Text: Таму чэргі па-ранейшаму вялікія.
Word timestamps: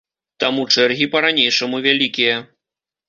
Таму 0.43 0.63
чэргі 0.77 1.05
па-ранейшаму 1.15 1.83
вялікія. 1.87 2.41